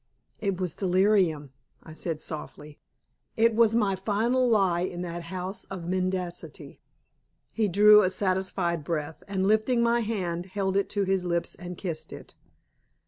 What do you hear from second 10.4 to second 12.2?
held it to his lips and kissed